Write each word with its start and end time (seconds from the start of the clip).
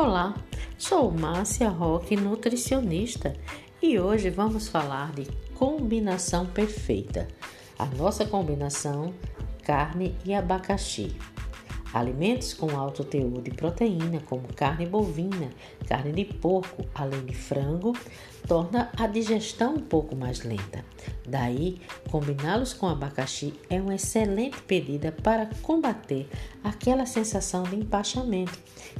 Olá, 0.00 0.32
sou 0.78 1.10
Márcia 1.10 1.68
Roque, 1.68 2.14
nutricionista, 2.14 3.34
e 3.82 3.98
hoje 3.98 4.30
vamos 4.30 4.68
falar 4.68 5.10
de 5.10 5.24
combinação 5.56 6.46
perfeita. 6.46 7.26
A 7.76 7.84
nossa 7.84 8.24
combinação 8.24 9.12
carne 9.64 10.16
e 10.24 10.32
abacaxi. 10.32 11.16
Alimentos 11.92 12.52
com 12.52 12.76
alto 12.76 13.02
teor 13.02 13.40
de 13.40 13.50
proteína, 13.50 14.20
como 14.26 14.46
carne 14.54 14.84
bovina, 14.84 15.50
carne 15.86 16.12
de 16.12 16.24
porco, 16.24 16.84
além 16.94 17.24
de 17.24 17.34
frango, 17.34 17.96
torna 18.46 18.90
a 18.96 19.06
digestão 19.06 19.74
um 19.74 19.80
pouco 19.80 20.14
mais 20.14 20.44
lenta. 20.44 20.84
Daí, 21.26 21.80
combiná-los 22.10 22.74
com 22.74 22.86
abacaxi 22.86 23.54
é 23.70 23.80
uma 23.80 23.94
excelente 23.94 24.60
pedida 24.62 25.12
para 25.12 25.48
combater 25.62 26.28
aquela 26.62 27.06
sensação 27.06 27.62
de 27.62 27.76
empachamento 27.76 28.58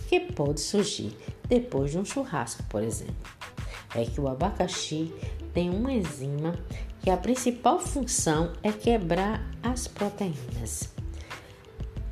que 0.08 0.20
pode 0.20 0.60
surgir 0.60 1.14
depois 1.46 1.90
de 1.90 1.98
um 1.98 2.04
churrasco, 2.04 2.62
por 2.64 2.82
exemplo. 2.82 3.14
É 3.94 4.04
que 4.04 4.20
o 4.20 4.28
abacaxi 4.28 5.12
tem 5.52 5.70
uma 5.70 5.92
enzima 5.92 6.54
que 7.02 7.10
a 7.10 7.16
principal 7.16 7.78
função 7.80 8.52
é 8.62 8.72
quebrar 8.72 9.42
as 9.62 9.88
proteínas. 9.88 10.97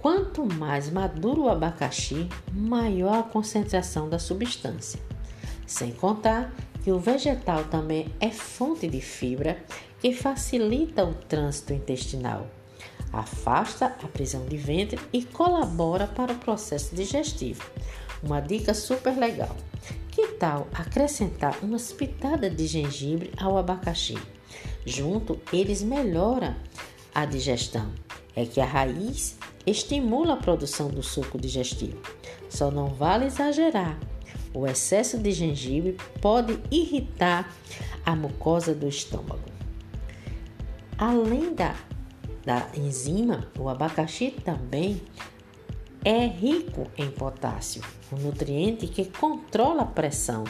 Quanto 0.00 0.44
mais 0.44 0.90
maduro 0.90 1.44
o 1.44 1.48
abacaxi, 1.48 2.28
maior 2.52 3.18
a 3.18 3.22
concentração 3.22 4.08
da 4.08 4.18
substância. 4.18 5.00
Sem 5.66 5.92
contar 5.92 6.54
que 6.84 6.92
o 6.92 6.98
vegetal 6.98 7.64
também 7.64 8.12
é 8.20 8.30
fonte 8.30 8.86
de 8.86 9.00
fibra 9.00 9.58
que 10.00 10.12
facilita 10.12 11.04
o 11.04 11.14
trânsito 11.14 11.72
intestinal, 11.72 12.46
afasta 13.12 13.86
a 13.86 14.08
prisão 14.08 14.44
de 14.46 14.56
ventre 14.56 15.00
e 15.12 15.24
colabora 15.24 16.06
para 16.06 16.32
o 16.32 16.38
processo 16.38 16.94
digestivo. 16.94 17.64
Uma 18.22 18.40
dica 18.40 18.74
super 18.74 19.16
legal. 19.16 19.56
Que 20.10 20.28
tal 20.28 20.66
acrescentar 20.72 21.58
umas 21.62 21.92
pitadas 21.92 22.54
de 22.54 22.66
gengibre 22.66 23.32
ao 23.36 23.58
abacaxi? 23.58 24.16
Junto, 24.84 25.40
eles 25.52 25.82
melhoram 25.82 26.54
a 27.14 27.26
digestão. 27.26 27.92
É 28.34 28.44
que 28.46 28.60
a 28.60 28.64
raiz 28.64 29.36
estimula 29.66 30.34
a 30.34 30.36
produção 30.36 30.88
do 30.88 31.02
suco 31.02 31.38
digestivo. 31.38 32.00
Só 32.48 32.70
não 32.70 32.86
vale 32.86 33.26
exagerar. 33.26 33.98
O 34.54 34.66
excesso 34.66 35.18
de 35.18 35.32
gengibre 35.32 35.96
pode 36.20 36.58
irritar 36.70 37.52
a 38.04 38.14
mucosa 38.14 38.74
do 38.74 38.88
estômago. 38.88 39.44
Além 40.96 41.54
da, 41.54 41.74
da 42.44 42.68
enzima, 42.74 43.48
o 43.58 43.68
abacaxi 43.68 44.30
também 44.30 45.02
é 46.04 46.26
rico 46.26 46.86
em 46.96 47.10
potássio, 47.10 47.82
um 48.12 48.16
nutriente 48.16 48.86
que 48.86 49.04
controla 49.04 49.82
a 49.82 49.86
pressão 49.86 50.44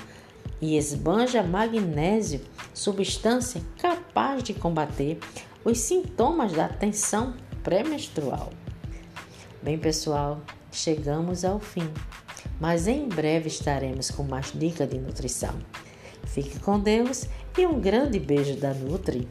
e 0.60 0.76
esbanja 0.76 1.42
magnésio, 1.42 2.42
substância 2.72 3.60
capaz 3.78 4.42
de 4.42 4.54
combater 4.54 5.18
os 5.64 5.78
sintomas 5.78 6.52
da 6.52 6.68
tensão 6.68 7.34
pré-menstrual. 7.62 8.50
Bem, 9.62 9.78
pessoal, 9.78 10.40
chegamos 10.70 11.44
ao 11.44 11.58
fim, 11.58 11.88
mas 12.60 12.86
em 12.86 13.08
breve 13.08 13.48
estaremos 13.48 14.10
com 14.10 14.22
mais 14.22 14.52
dicas 14.54 14.88
de 14.88 14.98
nutrição. 14.98 15.54
Fique 16.24 16.60
com 16.60 16.78
Deus 16.78 17.26
e 17.56 17.66
um 17.66 17.80
grande 17.80 18.20
beijo 18.20 18.56
da 18.56 18.74
Nutri. 18.74 19.26